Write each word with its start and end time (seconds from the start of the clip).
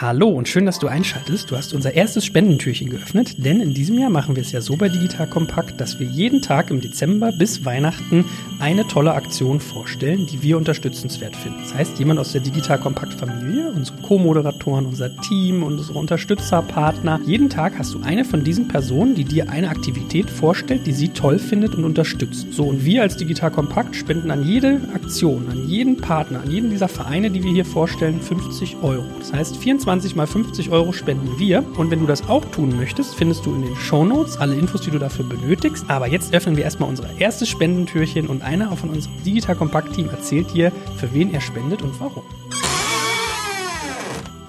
Hallo 0.00 0.28
und 0.28 0.48
schön, 0.48 0.64
dass 0.64 0.78
du 0.78 0.86
einschaltest. 0.86 1.50
Du 1.50 1.58
hast 1.58 1.74
unser 1.74 1.92
erstes 1.92 2.24
Spendentürchen 2.24 2.88
geöffnet, 2.88 3.44
denn 3.44 3.60
in 3.60 3.74
diesem 3.74 3.98
Jahr 3.98 4.08
machen 4.08 4.34
wir 4.34 4.42
es 4.42 4.50
ja 4.50 4.62
so 4.62 4.74
bei 4.74 4.88
Digital 4.88 5.26
Kompakt, 5.26 5.78
dass 5.78 6.00
wir 6.00 6.06
jeden 6.06 6.40
Tag 6.40 6.70
im 6.70 6.80
Dezember 6.80 7.32
bis 7.32 7.66
Weihnachten 7.66 8.24
eine 8.60 8.88
tolle 8.88 9.12
Aktion 9.12 9.60
vorstellen, 9.60 10.26
die 10.26 10.42
wir 10.42 10.56
unterstützenswert 10.56 11.36
finden. 11.36 11.58
Das 11.60 11.74
heißt, 11.74 11.98
jemand 11.98 12.18
aus 12.18 12.32
der 12.32 12.40
Digital 12.40 12.78
Kompakt 12.78 13.12
Familie, 13.12 13.70
unsere 13.72 13.98
Co-Moderatoren, 13.98 14.86
unser 14.86 15.14
Team, 15.18 15.62
unsere 15.62 15.98
Unterstützer, 15.98 16.62
Partner, 16.62 17.20
jeden 17.26 17.50
Tag 17.50 17.78
hast 17.78 17.92
du 17.92 18.00
eine 18.00 18.24
von 18.24 18.42
diesen 18.42 18.68
Personen, 18.68 19.14
die 19.14 19.24
dir 19.24 19.50
eine 19.50 19.68
Aktivität 19.68 20.30
vorstellt, 20.30 20.86
die 20.86 20.92
sie 20.92 21.08
toll 21.08 21.38
findet 21.38 21.74
und 21.74 21.84
unterstützt. 21.84 22.54
So 22.54 22.64
und 22.64 22.86
wir 22.86 23.02
als 23.02 23.18
Digital 23.18 23.50
Kompakt 23.50 23.94
spenden 23.94 24.30
an 24.30 24.46
jede 24.46 24.80
Aktion, 24.94 25.46
an 25.50 25.68
jeden 25.68 25.98
Partner, 25.98 26.40
an 26.40 26.50
jeden 26.50 26.70
dieser 26.70 26.88
Vereine, 26.88 27.30
die 27.30 27.44
wir 27.44 27.52
hier 27.52 27.66
vorstellen, 27.66 28.18
50 28.18 28.78
Euro. 28.80 29.04
Das 29.18 29.34
heißt, 29.34 29.58
24 29.58 29.89
20 29.90 30.14
mal 30.14 30.28
50 30.28 30.70
Euro 30.70 30.92
spenden 30.92 31.36
wir. 31.40 31.64
Und 31.76 31.90
wenn 31.90 31.98
du 31.98 32.06
das 32.06 32.28
auch 32.28 32.44
tun 32.44 32.76
möchtest, 32.76 33.16
findest 33.16 33.44
du 33.44 33.52
in 33.52 33.62
den 33.62 33.74
Show 33.74 34.04
Notes 34.04 34.36
alle 34.36 34.54
Infos, 34.54 34.82
die 34.82 34.92
du 34.92 35.00
dafür 35.00 35.24
benötigst. 35.24 35.84
Aber 35.88 36.06
jetzt 36.06 36.32
öffnen 36.32 36.56
wir 36.56 36.62
erstmal 36.62 36.88
unser 36.88 37.08
erstes 37.18 37.48
Spendentürchen 37.48 38.28
und 38.28 38.40
einer 38.42 38.76
von 38.76 38.90
unserem 38.90 39.20
Digital 39.24 39.56
Kompakt 39.56 39.92
Team 39.96 40.08
erzählt 40.08 40.54
dir, 40.54 40.70
für 40.96 41.12
wen 41.12 41.34
er 41.34 41.40
spendet 41.40 41.82
und 41.82 41.98
warum. 41.98 42.22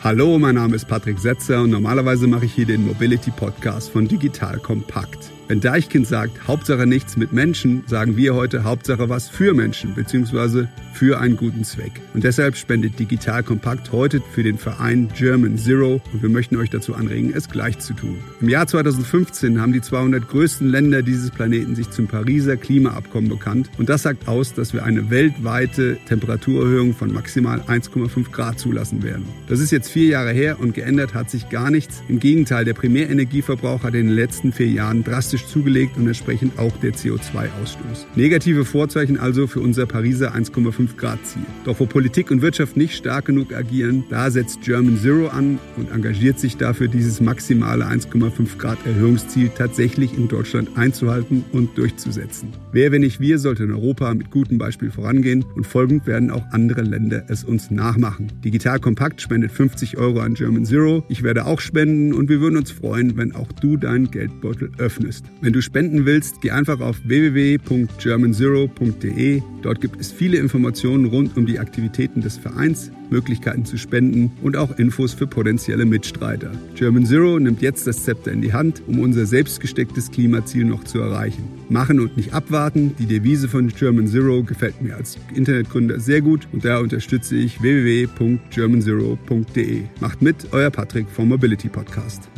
Hallo, 0.04 0.40
mein 0.40 0.56
Name 0.56 0.76
ist 0.76 0.88
Patrick 0.88 1.20
Setzer 1.20 1.62
und 1.62 1.70
normalerweise 1.70 2.26
mache 2.26 2.46
ich 2.46 2.54
hier 2.56 2.66
den 2.66 2.88
Mobility 2.88 3.30
Podcast 3.30 3.92
von 3.92 4.08
Digital 4.08 4.58
Kompakt. 4.58 5.32
Wenn 5.52 5.60
Deichkind 5.60 6.08
sagt, 6.08 6.48
Hauptsache 6.48 6.88
nichts 6.88 7.18
mit 7.18 7.34
Menschen, 7.34 7.84
sagen 7.86 8.16
wir 8.16 8.36
heute 8.36 8.64
Hauptsache 8.64 9.10
was 9.10 9.28
für 9.28 9.54
Menschen 9.54 9.94
bzw. 9.94 10.68
für 10.94 11.20
einen 11.20 11.36
guten 11.36 11.66
Zweck. 11.66 11.92
Und 12.14 12.24
deshalb 12.24 12.56
spendet 12.56 12.98
Digital 12.98 13.44
Kompakt 13.44 13.92
heute 13.92 14.22
für 14.32 14.44
den 14.44 14.58
Verein 14.58 15.10
German 15.14 15.58
Zero 15.58 16.02
und 16.14 16.22
wir 16.22 16.30
möchten 16.30 16.56
euch 16.56 16.70
dazu 16.70 16.96
anregen, 16.96 17.34
es 17.36 17.50
gleich 17.50 17.80
zu 17.80 17.94
tun. 17.94 18.18
Im 18.40 18.48
Jahr 18.48 18.66
2015 18.66 19.60
haben 19.60 19.74
die 19.74 19.82
200 19.82 20.26
größten 20.26 20.70
Länder 20.70 21.02
dieses 21.02 21.32
Planeten 21.32 21.76
sich 21.76 21.90
zum 21.90 22.08
Pariser 22.08 22.56
Klimaabkommen 22.56 23.30
bekannt 23.30 23.70
und 23.78 23.90
das 23.90 24.04
sagt 24.04 24.30
aus, 24.30 24.54
dass 24.54 24.72
wir 24.72 24.86
eine 24.86 25.10
weltweite 25.10 25.98
Temperaturerhöhung 26.08 26.94
von 26.94 27.12
maximal 27.12 27.60
1,5 27.60 28.32
Grad 28.32 28.58
zulassen 28.58 29.04
werden. 29.04 29.26
Das 29.50 29.60
ist 29.60 29.72
jetzt 29.72 29.91
vier 29.92 30.08
Jahre 30.08 30.32
her 30.32 30.60
und 30.60 30.74
geändert 30.74 31.14
hat 31.14 31.30
sich 31.30 31.50
gar 31.50 31.70
nichts. 31.70 32.02
Im 32.08 32.20
Gegenteil, 32.20 32.66
der 32.66 32.74
Primärenergieverbrauch 32.74 33.84
hat 33.84 33.94
in 33.94 34.08
den 34.08 34.16
letzten 34.16 34.52
vier 34.54 34.68
Jahren 34.68 35.04
drastisch 35.04 35.46
zugelegt 35.46 35.98
und 35.98 36.08
entsprechend 36.08 36.58
auch 36.58 36.76
der 36.78 36.94
CO2-Ausstoß. 36.94 38.06
Negative 38.16 38.66
Vorzeichen 38.66 39.20
also 39.20 39.48
für 39.48 39.60
unser 39.60 39.86
Pariser 39.86 40.34
1,5 40.34 40.96
Grad 40.96 41.26
Ziel. 41.26 41.44
Doch 41.66 41.80
wo 41.80 41.86
Politik 41.86 42.32
und 42.32 42.42
Wirtschaft 42.42 42.78
nicht 42.78 42.96
stark 42.96 43.26
genug 43.26 43.54
agieren, 43.54 44.06
da 44.10 44.32
setzt 44.32 44.62
German 44.62 44.98
Zero 44.98 45.28
an 45.28 45.60
und 45.78 45.92
engagiert 45.92 46.40
sich 46.40 46.58
dafür, 46.58 46.88
dieses 46.88 47.22
maximale 47.22 47.86
1,5 47.86 48.58
Grad 48.58 48.78
Erhöhungsziel 48.86 49.50
tatsächlich 49.56 50.18
in 50.18 50.28
Deutschland 50.28 50.78
einzuhalten 50.78 51.44
und 51.52 51.78
durchzusetzen. 51.78 52.50
Wer, 52.72 52.92
wenn 52.92 53.02
nicht 53.02 53.20
wir, 53.20 53.40
sollte 53.40 53.64
in 53.64 53.72
Europa 53.72 54.14
mit 54.14 54.32
gutem 54.32 54.58
Beispiel 54.58 54.92
vorangehen 54.92 55.44
und 55.56 55.68
folgend 55.68 56.08
werden 56.08 56.32
auch 56.32 56.46
andere 56.52 56.82
Länder 56.82 57.26
es 57.28 57.44
uns 57.44 57.72
nachmachen. 57.72 58.32
Digital 58.44 58.80
Kompakt 58.80 59.22
spendet 59.22 59.52
50 59.52 59.81
Euro 59.98 60.20
an 60.20 60.36
German 60.36 60.66
Zero. 60.66 61.04
Ich 61.10 61.24
werde 61.24 61.46
auch 61.46 61.60
spenden 61.60 62.14
und 62.14 62.30
wir 62.30 62.40
würden 62.40 62.58
uns 62.58 62.72
freuen, 62.72 63.18
wenn 63.18 63.34
auch 63.34 63.52
du 63.52 63.78
deinen 63.78 64.12
Geldbeutel 64.12 64.70
öffnest. 64.78 65.26
Wenn 65.42 65.54
du 65.54 65.62
spenden 65.62 66.06
willst, 66.06 66.42
geh 66.42 66.52
einfach 66.52 66.80
auf 66.80 66.98
www.germanzero.de. 67.04 69.42
Dort 69.62 69.82
gibt 69.82 70.00
es 70.00 70.12
viele 70.12 70.38
Informationen 70.38 71.06
rund 71.06 71.38
um 71.38 71.46
die 71.46 71.60
Aktivitäten 71.60 72.22
des 72.22 72.38
Vereins, 72.38 72.92
Möglichkeiten 73.12 73.66
zu 73.66 73.78
spenden 73.78 74.32
und 74.42 74.58
auch 74.58 74.80
Infos 74.80 75.14
für 75.14 75.28
potenzielle 75.28 75.86
Mitstreiter. 75.86 76.52
German 76.76 77.06
Zero 77.06 77.38
nimmt 77.40 77.62
jetzt 77.62 77.86
das 77.86 78.04
Zepter 78.04 78.32
in 78.32 78.42
die 78.42 78.54
Hand, 78.54 78.82
um 78.88 79.00
unser 79.00 79.26
selbstgestecktes 79.26 80.12
Klimaziel 80.12 80.66
noch 80.66 80.84
zu 80.84 81.00
erreichen. 81.00 81.44
Machen 81.70 82.00
und 82.00 82.18
nicht 82.18 82.34
abwarten. 82.34 82.96
Die 82.98 83.06
Devise 83.06 83.48
von 83.48 83.68
German 83.68 84.08
Zero 84.08 84.42
gefällt 84.44 84.82
mir 84.82 84.96
als 84.96 85.20
Internetgründer 85.34 86.00
sehr 86.00 86.22
gut 86.22 86.48
und 86.52 86.66
da 86.66 86.80
unterstütze 86.80 87.36
ich 87.36 87.62
www.germanzero.de. 87.62 89.71
Macht 90.00 90.22
mit, 90.22 90.52
euer 90.52 90.70
Patrick 90.70 91.10
vom 91.10 91.30
Mobility 91.30 91.70
Podcast. 91.70 92.30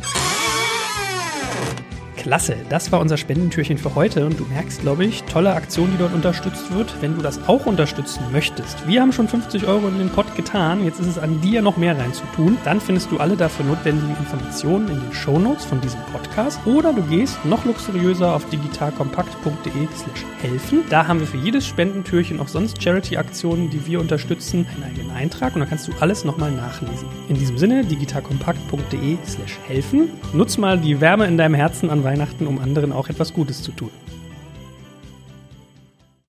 Klasse, 2.24 2.56
das 2.70 2.90
war 2.90 3.00
unser 3.00 3.18
Spendentürchen 3.18 3.76
für 3.76 3.94
heute 3.94 4.24
und 4.24 4.40
du 4.40 4.46
merkst, 4.46 4.80
glaube 4.80 5.04
ich, 5.04 5.24
tolle 5.24 5.52
Aktion, 5.52 5.90
die 5.92 5.98
dort 5.98 6.14
unterstützt 6.14 6.74
wird. 6.74 6.96
Wenn 7.02 7.16
du 7.16 7.20
das 7.20 7.46
auch 7.48 7.66
unterstützen 7.66 8.22
möchtest, 8.32 8.88
wir 8.88 9.02
haben 9.02 9.12
schon 9.12 9.28
50 9.28 9.66
Euro 9.66 9.88
in 9.88 9.98
den 9.98 10.08
Pot 10.08 10.34
getan, 10.34 10.82
jetzt 10.86 11.00
ist 11.00 11.06
es 11.06 11.18
an 11.18 11.42
dir 11.42 11.60
noch 11.60 11.76
mehr 11.76 11.98
reinzutun, 11.98 12.56
dann 12.64 12.80
findest 12.80 13.10
du 13.10 13.18
alle 13.18 13.36
dafür 13.36 13.66
notwendigen 13.66 14.16
Informationen 14.16 14.88
in 14.88 15.00
den 15.02 15.12
Shownotes 15.12 15.66
von 15.66 15.82
diesem 15.82 16.00
Podcast 16.14 16.66
oder 16.66 16.94
du 16.94 17.02
gehst 17.02 17.44
noch 17.44 17.66
luxuriöser 17.66 18.34
auf 18.34 18.48
digitalkompakt.de 18.48 19.86
slash 19.94 20.24
helfen. 20.40 20.80
Da 20.88 21.06
haben 21.06 21.20
wir 21.20 21.26
für 21.26 21.36
jedes 21.36 21.66
Spendentürchen 21.66 22.40
auch 22.40 22.48
sonst 22.48 22.82
Charity-Aktionen, 22.82 23.68
die 23.68 23.84
wir 23.84 24.00
unterstützen, 24.00 24.66
einen 24.74 24.84
eigenen 24.84 25.10
Eintrag 25.10 25.56
und 25.56 25.60
da 25.60 25.66
kannst 25.66 25.88
du 25.88 25.92
alles 26.00 26.24
nochmal 26.24 26.52
nachlesen. 26.52 27.06
In 27.28 27.36
diesem 27.36 27.58
Sinne, 27.58 27.84
digitalkompakt.de 27.84 29.18
slash 29.26 29.58
helfen. 29.66 30.08
Nutz 30.32 30.56
mal 30.56 30.78
die 30.78 31.02
Wärme 31.02 31.26
in 31.26 31.36
deinem 31.36 31.54
Herzen 31.54 31.90
an 31.90 32.02
Weihnachten 32.02 32.13
Weihnachten, 32.14 32.46
um 32.46 32.60
anderen 32.60 32.92
auch 32.92 33.08
etwas 33.08 33.32
Gutes 33.32 33.60
zu 33.62 33.72
tun. 33.72 33.90